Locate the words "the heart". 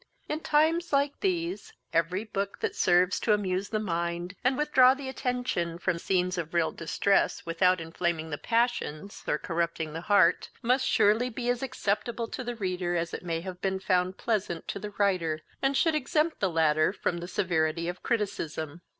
9.93-10.49